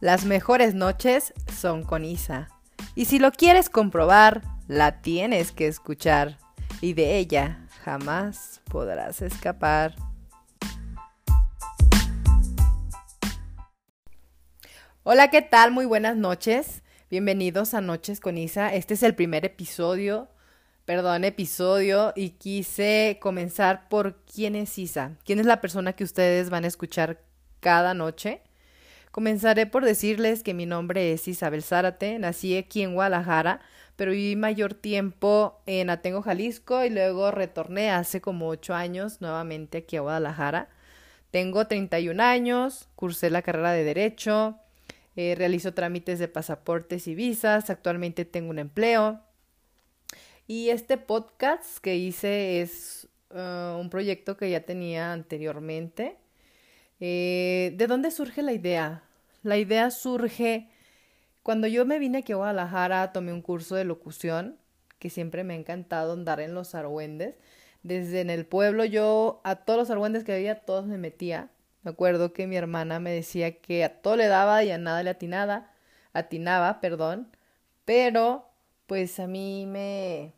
Las 0.00 0.26
mejores 0.26 0.74
noches 0.74 1.32
son 1.58 1.82
con 1.82 2.04
Isa. 2.04 2.48
Y 2.94 3.06
si 3.06 3.18
lo 3.18 3.32
quieres 3.32 3.70
comprobar, 3.70 4.42
la 4.68 5.00
tienes 5.00 5.52
que 5.52 5.66
escuchar. 5.66 6.36
Y 6.82 6.92
de 6.92 7.16
ella 7.16 7.66
jamás 7.82 8.60
podrás 8.70 9.22
escapar. 9.22 9.94
Hola, 15.02 15.30
¿qué 15.30 15.40
tal? 15.40 15.70
Muy 15.70 15.86
buenas 15.86 16.14
noches. 16.14 16.82
Bienvenidos 17.08 17.72
a 17.72 17.80
Noches 17.80 18.20
con 18.20 18.36
Isa. 18.36 18.74
Este 18.74 18.92
es 18.94 19.02
el 19.02 19.14
primer 19.14 19.46
episodio, 19.46 20.28
perdón, 20.84 21.24
episodio, 21.24 22.12
y 22.14 22.30
quise 22.30 23.18
comenzar 23.22 23.88
por 23.88 24.22
quién 24.24 24.56
es 24.56 24.76
Isa. 24.76 25.12
¿Quién 25.24 25.40
es 25.40 25.46
la 25.46 25.62
persona 25.62 25.94
que 25.94 26.04
ustedes 26.04 26.50
van 26.50 26.64
a 26.64 26.68
escuchar 26.68 27.22
cada 27.60 27.94
noche? 27.94 28.42
Comenzaré 29.16 29.64
por 29.64 29.82
decirles 29.82 30.42
que 30.42 30.52
mi 30.52 30.66
nombre 30.66 31.14
es 31.14 31.26
Isabel 31.26 31.62
Zárate, 31.62 32.18
nací 32.18 32.54
aquí 32.54 32.82
en 32.82 32.92
Guadalajara, 32.92 33.62
pero 33.96 34.10
viví 34.10 34.36
mayor 34.36 34.74
tiempo 34.74 35.62
en 35.64 35.88
Atengo, 35.88 36.20
Jalisco, 36.20 36.84
y 36.84 36.90
luego 36.90 37.30
retorné 37.30 37.90
hace 37.90 38.20
como 38.20 38.46
ocho 38.46 38.74
años 38.74 39.22
nuevamente 39.22 39.78
aquí 39.78 39.96
a 39.96 40.02
Guadalajara. 40.02 40.68
Tengo 41.30 41.66
31 41.66 42.22
años, 42.22 42.90
cursé 42.94 43.30
la 43.30 43.40
carrera 43.40 43.72
de 43.72 43.84
Derecho, 43.84 44.58
eh, 45.16 45.34
realizo 45.34 45.72
trámites 45.72 46.18
de 46.18 46.28
pasaportes 46.28 47.08
y 47.08 47.14
visas, 47.14 47.70
actualmente 47.70 48.26
tengo 48.26 48.50
un 48.50 48.58
empleo. 48.58 49.22
Y 50.46 50.68
este 50.68 50.98
podcast 50.98 51.78
que 51.78 51.96
hice 51.96 52.60
es 52.60 53.08
uh, 53.30 53.78
un 53.80 53.88
proyecto 53.88 54.36
que 54.36 54.50
ya 54.50 54.60
tenía 54.60 55.14
anteriormente. 55.14 56.18
Eh, 57.00 57.72
¿De 57.76 57.86
dónde 57.86 58.10
surge 58.10 58.42
la 58.42 58.52
idea? 58.52 59.05
La 59.46 59.58
idea 59.58 59.92
surge 59.92 60.68
cuando 61.44 61.68
yo 61.68 61.86
me 61.86 62.00
vine 62.00 62.18
aquí 62.18 62.32
a 62.32 62.36
Guadalajara, 62.36 63.12
tomé 63.12 63.32
un 63.32 63.42
curso 63.42 63.76
de 63.76 63.84
locución, 63.84 64.58
que 64.98 65.08
siempre 65.08 65.44
me 65.44 65.54
ha 65.54 65.56
encantado 65.56 66.14
andar 66.14 66.40
en 66.40 66.52
los 66.52 66.74
argüendes. 66.74 67.36
Desde 67.84 68.22
en 68.22 68.30
el 68.30 68.44
pueblo 68.44 68.84
yo 68.84 69.40
a 69.44 69.54
todos 69.54 69.78
los 69.78 69.90
argüendes 69.90 70.24
que 70.24 70.32
había, 70.32 70.56
todos 70.64 70.86
me 70.86 70.98
metía. 70.98 71.52
Me 71.84 71.92
acuerdo 71.92 72.32
que 72.32 72.48
mi 72.48 72.56
hermana 72.56 72.98
me 72.98 73.12
decía 73.12 73.60
que 73.60 73.84
a 73.84 74.02
todo 74.02 74.16
le 74.16 74.26
daba 74.26 74.64
y 74.64 74.72
a 74.72 74.78
nada 74.78 75.04
le 75.04 75.10
atinaba, 75.10 75.70
atinaba, 76.12 76.80
perdón, 76.80 77.30
pero 77.84 78.48
pues 78.88 79.20
a 79.20 79.28
mí 79.28 79.64
me, 79.64 80.32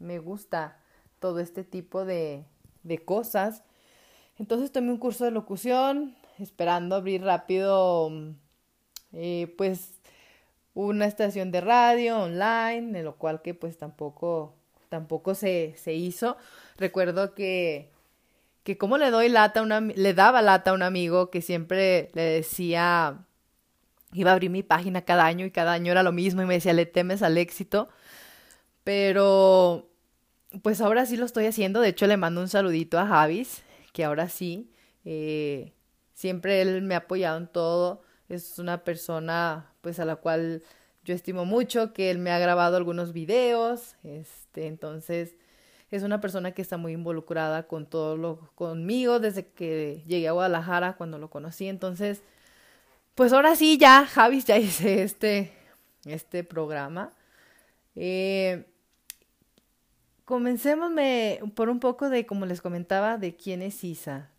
me 0.00 0.18
gusta 0.18 0.80
todo 1.20 1.38
este 1.38 1.62
tipo 1.62 2.04
de, 2.04 2.44
de 2.82 2.98
cosas. 2.98 3.62
Entonces 4.36 4.72
tomé 4.72 4.90
un 4.90 4.98
curso 4.98 5.24
de 5.24 5.30
locución, 5.30 6.16
esperando 6.42 6.96
abrir 6.96 7.22
rápido, 7.22 8.10
eh, 9.12 9.54
pues, 9.56 10.00
una 10.74 11.06
estación 11.06 11.50
de 11.52 11.60
radio 11.60 12.18
online, 12.22 12.98
en 12.98 13.04
lo 13.04 13.16
cual 13.16 13.42
que 13.42 13.54
pues 13.54 13.78
tampoco, 13.78 14.54
tampoco 14.88 15.34
se, 15.34 15.74
se 15.76 15.94
hizo. 15.94 16.36
Recuerdo 16.78 17.34
que 17.34 17.92
que 18.64 18.78
cómo 18.78 18.98
le 18.98 19.10
doy 19.10 19.28
lata 19.28 19.62
una, 19.62 19.80
le 19.80 20.14
daba 20.14 20.42
lata 20.42 20.70
a 20.70 20.74
un 20.74 20.82
amigo 20.82 21.30
que 21.30 21.42
siempre 21.42 22.10
le 22.14 22.22
decía, 22.22 23.18
iba 24.12 24.30
a 24.30 24.34
abrir 24.34 24.50
mi 24.50 24.62
página 24.62 25.02
cada 25.02 25.26
año 25.26 25.46
y 25.46 25.50
cada 25.50 25.72
año 25.72 25.92
era 25.92 26.02
lo 26.02 26.12
mismo 26.12 26.42
y 26.42 26.46
me 26.46 26.54
decía, 26.54 26.72
le 26.72 26.86
temes 26.86 27.22
al 27.22 27.38
éxito. 27.38 27.88
Pero, 28.84 29.88
pues 30.62 30.80
ahora 30.80 31.06
sí 31.06 31.16
lo 31.16 31.26
estoy 31.26 31.46
haciendo. 31.46 31.80
De 31.80 31.88
hecho, 31.88 32.06
le 32.06 32.16
mando 32.16 32.40
un 32.40 32.48
saludito 32.48 32.98
a 32.98 33.06
Javis, 33.06 33.62
que 33.92 34.04
ahora 34.04 34.28
sí, 34.28 34.70
eh, 35.04 35.72
siempre 36.22 36.62
él 36.62 36.82
me 36.82 36.94
ha 36.94 36.98
apoyado 36.98 37.36
en 37.36 37.48
todo. 37.48 38.00
Es 38.28 38.60
una 38.60 38.84
persona, 38.84 39.72
pues, 39.80 39.98
a 39.98 40.04
la 40.04 40.14
cual 40.14 40.62
yo 41.04 41.14
estimo 41.14 41.44
mucho, 41.44 41.92
que 41.92 42.12
él 42.12 42.18
me 42.18 42.30
ha 42.30 42.38
grabado 42.38 42.76
algunos 42.76 43.12
videos. 43.12 43.96
Este, 44.04 44.68
entonces, 44.68 45.34
es 45.90 46.04
una 46.04 46.20
persona 46.20 46.52
que 46.52 46.62
está 46.62 46.76
muy 46.76 46.92
involucrada 46.92 47.66
con 47.66 47.86
todo 47.86 48.16
lo 48.16 48.52
conmigo 48.54 49.18
desde 49.18 49.48
que 49.48 50.04
llegué 50.06 50.28
a 50.28 50.32
Guadalajara 50.32 50.94
cuando 50.96 51.18
lo 51.18 51.28
conocí. 51.28 51.66
Entonces, 51.66 52.22
pues 53.16 53.32
ahora 53.32 53.56
sí, 53.56 53.76
ya, 53.76 54.06
Javis, 54.06 54.44
ya 54.44 54.58
hice 54.58 55.02
este, 55.02 55.52
este 56.04 56.44
programa. 56.44 57.10
Eh, 57.96 58.64
comencemos 60.24 60.92
por 61.56 61.68
un 61.68 61.80
poco 61.80 62.10
de, 62.10 62.26
como 62.26 62.46
les 62.46 62.60
comentaba, 62.60 63.18
de 63.18 63.34
quién 63.34 63.60
es 63.60 63.82
Isa. 63.82 64.31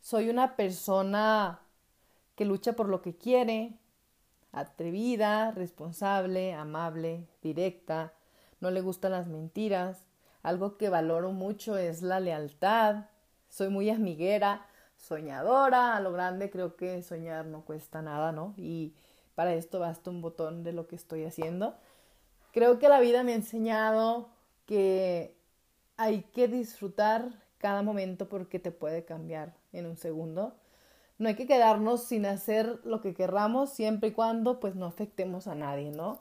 Soy 0.00 0.30
una 0.30 0.56
persona 0.56 1.60
que 2.34 2.44
lucha 2.46 2.72
por 2.72 2.88
lo 2.88 3.02
que 3.02 3.16
quiere, 3.16 3.78
atrevida, 4.50 5.50
responsable, 5.50 6.54
amable, 6.54 7.28
directa, 7.42 8.14
no 8.60 8.70
le 8.70 8.80
gustan 8.80 9.12
las 9.12 9.28
mentiras, 9.28 10.06
algo 10.42 10.78
que 10.78 10.88
valoro 10.88 11.32
mucho 11.32 11.76
es 11.76 12.02
la 12.02 12.18
lealtad. 12.18 13.06
Soy 13.48 13.68
muy 13.68 13.90
amiguera, 13.90 14.66
soñadora. 14.96 15.96
A 15.96 16.00
lo 16.00 16.12
grande 16.12 16.50
creo 16.50 16.76
que 16.76 17.02
soñar 17.02 17.46
no 17.46 17.64
cuesta 17.64 18.00
nada, 18.00 18.32
¿no? 18.32 18.54
Y 18.56 18.94
para 19.34 19.54
esto 19.54 19.80
basta 19.80 20.10
un 20.10 20.22
botón 20.22 20.62
de 20.62 20.72
lo 20.72 20.86
que 20.86 20.96
estoy 20.96 21.24
haciendo. 21.24 21.76
Creo 22.52 22.78
que 22.78 22.88
la 22.88 23.00
vida 23.00 23.22
me 23.22 23.32
ha 23.32 23.36
enseñado 23.36 24.30
que 24.66 25.36
hay 25.96 26.22
que 26.22 26.48
disfrutar 26.48 27.30
cada 27.58 27.82
momento 27.82 28.28
porque 28.28 28.58
te 28.58 28.70
puede 28.70 29.04
cambiar 29.04 29.59
en 29.72 29.86
un 29.86 29.96
segundo. 29.96 30.54
No 31.18 31.28
hay 31.28 31.34
que 31.34 31.46
quedarnos 31.46 32.04
sin 32.04 32.26
hacer 32.26 32.80
lo 32.84 33.00
que 33.00 33.14
querramos 33.14 33.70
siempre 33.70 34.10
y 34.10 34.12
cuando 34.12 34.60
pues 34.60 34.74
no 34.74 34.86
afectemos 34.86 35.46
a 35.46 35.54
nadie, 35.54 35.90
¿no? 35.90 36.18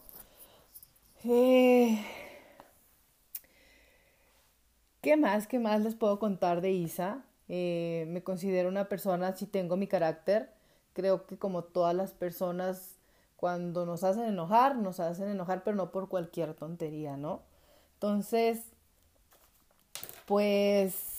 Eh, 1.24 2.04
¿Qué 5.02 5.16
más? 5.16 5.48
¿Qué 5.48 5.60
más 5.60 5.82
les 5.82 5.96
puedo 5.96 6.20
contar 6.20 6.62
de 6.62 6.72
Isa? 6.72 7.24
Eh, 7.48 8.06
me 8.10 8.24
considero 8.24 8.70
una 8.70 8.90
persona, 8.90 9.36
si 9.36 9.46
tengo 9.46 9.78
mi 9.78 9.88
carácter, 9.88 10.52
creo 10.94 11.26
que 11.26 11.38
como 11.38 11.64
todas 11.64 11.96
las 11.96 12.12
personas, 12.14 12.98
cuando 13.38 13.86
nos 13.86 14.04
hacen 14.04 14.26
enojar, 14.26 14.76
nos 14.76 15.00
hacen 15.00 15.30
enojar, 15.30 15.64
pero 15.64 15.78
no 15.78 15.92
por 15.92 16.10
cualquier 16.10 16.54
tontería, 16.54 17.18
¿no? 17.18 17.42
Entonces, 17.96 18.64
pues, 20.26 21.19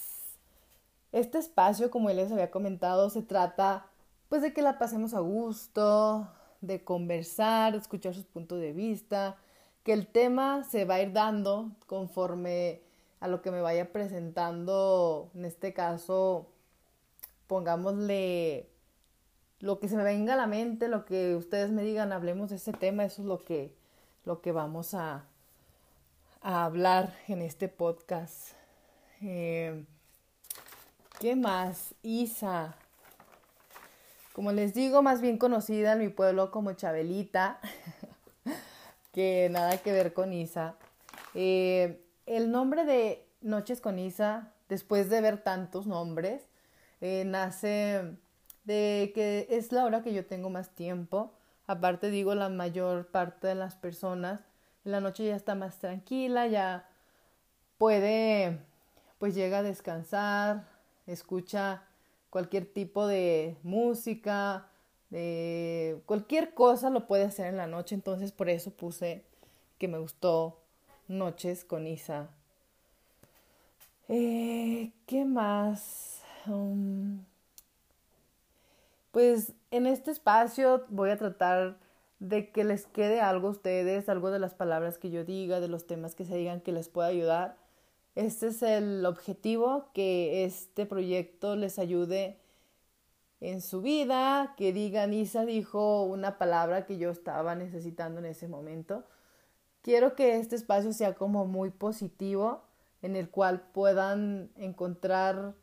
este 1.13 1.39
espacio, 1.39 1.91
como 1.91 2.11
les 2.11 2.31
había 2.33 2.51
comentado, 2.51 3.11
se 3.11 3.23
trata, 3.23 3.87
pues, 4.29 4.43
de 4.43 4.53
que 4.53 4.63
la 4.63 4.79
pasemos 4.79 5.15
a 5.15 5.21
gusto, 5.21 6.29
de 6.61 6.85
conversar, 6.85 7.75
escuchar 7.75 8.15
sus 8.15 8.25
puntos 8.25 8.61
de 8.61 8.73
vista, 8.73 9.37
que 9.83 9.93
el 9.93 10.07
tema 10.07 10.65
se 10.65 10.85
va 10.85 10.97
a 10.97 11.03
ir 11.03 11.13
dando 11.13 11.71
conforme 11.87 12.83
a 13.21 13.29
lo 13.29 13.43
que 13.43 13.51
me 13.51 13.61
vaya 13.61 13.93
presentando, 13.93 15.31
en 15.35 15.45
este 15.45 15.73
caso, 15.73 16.47
pongámosle 17.47 18.69
lo 19.61 19.79
que 19.79 19.89
se 19.89 19.97
me 19.97 20.05
venga 20.05 20.35
a 20.35 20.37
la 20.37 20.47
mente, 20.47 20.89
lo 20.89 21.05
que 21.05 21.37
ustedes 21.37 21.71
me 21.71 21.83
digan, 21.83 22.13
hablemos 22.13 22.51
de 22.51 22.57
ese 22.57 22.73
tema, 22.73 23.05
eso 23.05 23.23
es 23.23 23.29
lo 23.29 23.45
que, 23.45 23.75
lo 24.25 24.41
que 24.41 24.53
vamos 24.53 24.95
a, 24.95 25.27
a 26.41 26.65
hablar 26.65 27.15
en 27.29 27.43
este 27.43 27.69
podcast. 27.69 28.53
Eh, 29.21 29.85
¿Qué 31.21 31.37
más? 31.37 31.95
Isa. 32.03 32.75
Como 34.33 34.53
les 34.53 34.73
digo, 34.73 35.03
más 35.03 35.21
bien 35.21 35.37
conocida 35.37 35.93
en 35.93 35.99
mi 35.99 36.09
pueblo 36.09 36.51
como 36.51 36.73
Chabelita, 36.73 37.61
que 39.13 39.51
nada 39.51 39.77
que 39.77 39.93
ver 39.93 40.15
con 40.15 40.33
Isa. 40.33 40.77
Eh, 41.35 42.03
el 42.25 42.51
nombre 42.51 42.87
de 42.87 43.29
Noches 43.43 43.83
con 43.83 43.99
Isa, 43.99 44.55
después 44.71 45.11
de 45.11 45.21
ver 45.21 45.43
tantos 45.43 45.87
nombres, 45.87 46.49
eh, 47.03 47.25
nace 47.27 48.17
de 48.65 49.13
que 49.15 49.47
es 49.51 49.73
la 49.73 49.85
hora 49.85 50.03
que 50.03 50.15
yo 50.15 50.25
tengo 50.25 50.49
más 50.49 50.71
tiempo. 50.71 51.35
Aparte 51.67 52.09
digo, 52.09 52.35
la 52.35 52.49
mayor 52.49 53.09
parte 53.09 53.47
de 53.47 53.57
las 53.57 53.77
personas 53.77 54.41
en 54.87 54.93
la 54.93 55.01
noche 55.01 55.27
ya 55.27 55.37
está 55.37 55.55
más 55.55 55.81
tranquila, 55.81 56.47
ya 56.47 56.89
puede, 57.77 58.59
pues 59.19 59.35
llega 59.35 59.59
a 59.59 59.63
descansar, 59.63 60.70
escucha 61.13 61.83
cualquier 62.31 62.67
tipo 62.67 63.07
de 63.07 63.57
música, 63.63 64.69
de 65.11 66.01
cualquier 66.07 66.55
cosa 66.55 66.91
lo 66.91 67.07
puede 67.07 67.25
hacer 67.25 67.47
en 67.47 67.57
la 67.57 67.67
noche, 67.67 67.95
entonces 67.95 68.33
por 68.33 68.49
eso 68.49 68.71
puse 68.71 69.25
que 69.79 69.89
me 69.89 69.99
gustó 69.99 70.61
noches 71.09 71.65
con 71.65 71.87
Isa. 71.87 72.29
Eh, 74.09 74.93
¿Qué 75.07 75.25
más? 75.25 76.23
Um, 76.47 77.25
pues 79.11 79.53
en 79.71 79.87
este 79.87 80.11
espacio 80.11 80.85
voy 80.89 81.11
a 81.11 81.19
tratar 81.19 81.79
de 82.21 82.51
que 82.51 82.65
les 82.65 82.87
quede 82.87 83.21
algo 83.21 83.49
a 83.49 83.53
ustedes, 83.53 84.09
algo 84.09 84.31
de 84.31 84.39
las 84.39 84.55
palabras 84.55 84.99
que 84.99 85.11
yo 85.11 85.25
diga, 85.25 85.61
de 85.61 85.69
los 85.69 85.87
temas 85.87 86.15
que 86.15 86.25
se 86.25 86.37
digan 86.37 86.61
que 86.61 86.73
les 86.73 86.89
pueda 86.89 87.09
ayudar. 87.09 87.57
Este 88.15 88.49
es 88.49 88.63
el 88.63 89.07
objetivo, 89.07 89.91
que 89.95 90.45
este 90.45 90.85
proyecto 90.85 91.57
les 91.57 91.79
ayude 91.79 92.41
en 93.41 93.63
su 93.63 93.81
vida, 93.81 94.55
que 94.57 94.73
digan, 94.73 95.15
Isa 95.15 95.45
dijo 95.45 96.03
una 96.05 96.37
palabra 96.37 96.87
que 96.87 96.99
yo 96.99 97.11
estaba 97.11 97.55
necesitando 97.55 98.21
en 98.21 98.27
ese 98.27 98.49
momento. 98.49 99.05
Quiero 99.83 100.15
que 100.15 100.37
este 100.37 100.57
espacio 100.57 100.93
sea 100.93 101.15
como 101.15 101.47
muy 101.47 101.71
positivo, 101.71 102.65
en 103.01 103.17
el 103.17 103.31
cual 103.31 103.63
puedan 103.73 104.51
encontrar, 104.57 105.55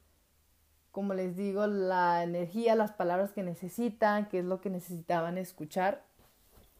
como 0.91 1.13
les 1.13 1.35
digo, 1.35 1.67
la 1.67 2.23
energía, 2.23 2.75
las 2.75 2.93
palabras 2.93 3.31
que 3.31 3.43
necesitan, 3.43 4.27
que 4.27 4.39
es 4.39 4.45
lo 4.45 4.59
que 4.59 4.71
necesitaban 4.71 5.37
escuchar. 5.37 6.03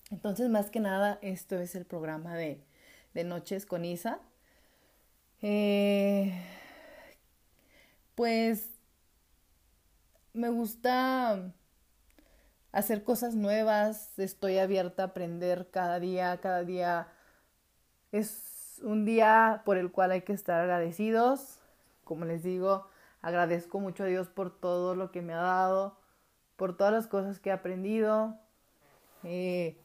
Entonces, 0.10 0.50
más 0.50 0.72
que 0.72 0.80
nada, 0.80 1.20
esto 1.22 1.58
es 1.58 1.76
el 1.76 1.86
programa 1.86 2.36
de, 2.36 2.64
de 3.14 3.24
Noches 3.24 3.68
con 3.68 3.86
Isa. 3.86 4.20
Eh, 5.42 6.34
pues 8.16 8.70
me 10.34 10.50
gusta 10.50 11.54
hacer 12.72 13.04
cosas 13.04 13.36
nuevas, 13.36 14.18
estoy 14.20 14.58
abierta 14.58 15.04
a 15.04 15.06
aprender 15.08 15.70
cada 15.72 16.00
día, 16.00 16.40
cada 16.42 16.64
día 16.64 17.08
es 18.12 18.80
un 18.84 19.06
día 19.06 19.62
por 19.66 19.78
el 19.78 19.92
cual 19.92 20.12
hay 20.12 20.22
que 20.22 20.34
estar 20.34 20.62
agradecidos. 20.62 21.60
Como 22.04 22.26
les 22.26 22.44
digo, 22.44 22.88
agradezco 23.22 23.80
mucho 23.80 24.04
a 24.04 24.08
Dios 24.08 24.30
por 24.30 24.58
todo 24.60 24.96
lo 24.96 25.12
que 25.12 25.22
me 25.22 25.34
ha 25.34 25.38
dado, 25.38 25.98
por 26.56 26.78
todas 26.78 26.94
las 26.94 27.08
cosas 27.08 27.40
que 27.40 27.50
he 27.50 27.54
aprendido. 27.54 28.38
Eh, 29.24 29.78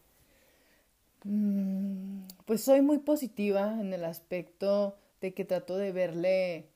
mm, 1.25 2.23
pues 2.47 2.63
soy 2.65 2.83
muy 2.83 2.99
positiva 2.99 3.73
en 3.81 3.93
el 3.93 4.05
aspecto 4.05 4.97
de 5.23 5.33
que 5.33 5.47
trato 5.47 5.79
de 5.79 5.93
verle 5.93 6.69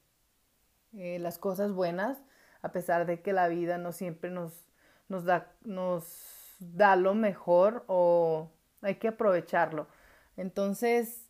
eh, 0.95 1.19
las 1.19 1.39
cosas 1.39 1.73
buenas 1.73 2.17
a 2.63 2.73
pesar 2.73 3.07
de 3.07 3.21
que 3.21 3.33
la 3.33 3.49
vida 3.49 3.77
no 3.77 3.93
siempre 3.93 4.31
nos, 4.31 4.65
nos, 5.09 5.25
da, 5.25 5.53
nos 5.63 6.57
da 6.59 6.97
lo 6.97 7.15
mejor 7.15 7.85
o 7.87 8.51
hay 8.83 8.97
que 8.97 9.09
aprovecharlo. 9.09 9.89
Entonces, 10.37 11.29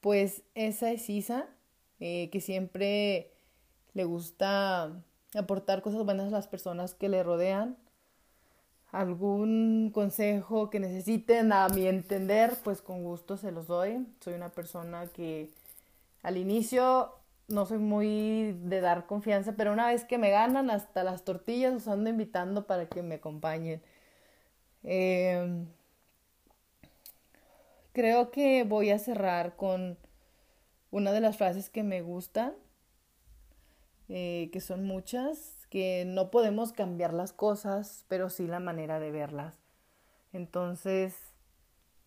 pues 0.00 0.42
esa 0.54 0.90
es 0.90 1.08
Isa, 1.10 1.46
eh, 2.00 2.30
que 2.30 2.40
siempre 2.40 3.32
le 3.92 4.04
gusta 4.04 4.92
aportar 5.34 5.82
cosas 5.82 6.04
buenas 6.04 6.28
a 6.28 6.36
las 6.36 6.48
personas 6.48 6.94
que 6.94 7.08
le 7.08 7.22
rodean. 7.22 7.76
Algún 8.90 9.90
consejo 9.92 10.68
que 10.68 10.80
necesiten 10.80 11.52
a 11.52 11.68
mi 11.68 11.86
entender, 11.86 12.54
pues 12.62 12.82
con 12.82 13.02
gusto 13.02 13.36
se 13.36 13.52
los 13.52 13.66
doy. 13.66 14.06
Soy 14.20 14.34
una 14.34 14.50
persona 14.50 15.06
que 15.06 15.50
al 16.22 16.36
inicio 16.36 17.12
no 17.48 17.66
soy 17.66 17.78
muy 17.78 18.52
de 18.64 18.80
dar 18.80 19.06
confianza, 19.06 19.54
pero 19.56 19.72
una 19.72 19.88
vez 19.88 20.04
que 20.04 20.18
me 20.18 20.30
ganan 20.30 20.70
hasta 20.70 21.04
las 21.04 21.24
tortillas 21.24 21.72
los 21.72 21.88
ando 21.88 22.10
invitando 22.10 22.66
para 22.66 22.86
que 22.86 23.02
me 23.02 23.16
acompañen. 23.16 23.82
Em, 24.84 25.66
creo 27.92 28.30
que 28.30 28.64
voy 28.64 28.90
a 28.90 28.98
cerrar 28.98 29.56
con 29.56 29.98
una 30.90 31.12
de 31.12 31.20
las 31.20 31.36
frases 31.36 31.70
que 31.70 31.82
me 31.82 32.02
gustan, 32.02 32.54
eh, 34.08 34.50
que 34.52 34.60
son 34.60 34.84
muchas, 34.84 35.66
que 35.70 36.04
no 36.06 36.30
podemos 36.30 36.72
cambiar 36.72 37.14
las 37.14 37.32
cosas, 37.32 38.04
pero 38.08 38.30
sí 38.30 38.46
la 38.46 38.60
manera 38.60 39.00
de 39.00 39.10
verlas. 39.10 39.58
Entonces, 40.32 41.31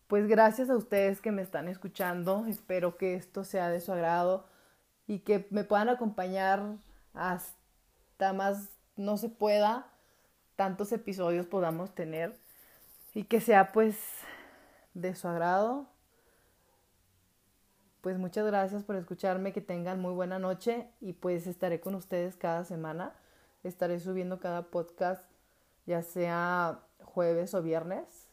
pues 0.06 0.26
gracias 0.28 0.70
a 0.70 0.76
ustedes 0.76 1.20
que 1.20 1.32
me 1.32 1.42
están 1.42 1.68
escuchando, 1.68 2.46
espero 2.46 2.96
que 2.96 3.14
esto 3.14 3.44
sea 3.44 3.68
de 3.68 3.80
su 3.80 3.92
agrado 3.92 4.46
y 5.06 5.20
que 5.20 5.46
me 5.50 5.64
puedan 5.64 5.88
acompañar 5.88 6.62
hasta 7.14 8.32
más 8.32 8.68
no 8.96 9.16
se 9.16 9.28
pueda, 9.28 9.86
tantos 10.56 10.92
episodios 10.92 11.46
podamos 11.46 11.94
tener 11.94 12.36
y 13.14 13.24
que 13.24 13.40
sea 13.40 13.72
pues 13.72 13.98
de 14.94 15.14
su 15.14 15.28
agrado. 15.28 15.86
Pues 18.00 18.18
muchas 18.18 18.46
gracias 18.46 18.84
por 18.84 18.96
escucharme, 18.96 19.52
que 19.52 19.60
tengan 19.60 20.00
muy 20.00 20.12
buena 20.12 20.38
noche 20.38 20.88
y 21.00 21.12
pues 21.14 21.46
estaré 21.46 21.80
con 21.80 21.94
ustedes 21.94 22.36
cada 22.36 22.64
semana. 22.64 23.14
Estaré 23.64 23.98
subiendo 23.98 24.38
cada 24.38 24.70
podcast, 24.70 25.24
ya 25.86 26.02
sea 26.02 26.80
jueves 27.02 27.52
o 27.54 27.62
viernes, 27.62 28.25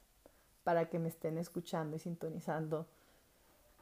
para 0.63 0.89
que 0.89 0.99
me 0.99 1.09
estén 1.09 1.37
escuchando 1.37 1.95
y 1.95 1.99
sintonizando. 1.99 2.87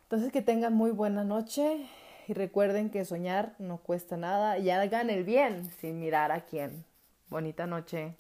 Entonces 0.04 0.32
que 0.32 0.42
tengan 0.42 0.74
muy 0.74 0.92
buena 0.92 1.24
noche 1.24 1.86
y 2.28 2.34
recuerden 2.34 2.90
que 2.90 3.06
soñar 3.06 3.56
no 3.60 3.78
cuesta 3.78 4.18
nada 4.18 4.58
y 4.58 4.70
hagan 4.70 5.10
el 5.10 5.24
bien 5.24 5.66
sin 5.80 6.00
mirar 6.00 6.32
a 6.32 6.42
quién. 6.42 6.86
Bonita 7.30 7.66
noche. 7.66 8.16